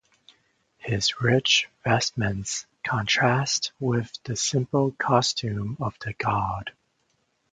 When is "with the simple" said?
3.79-4.93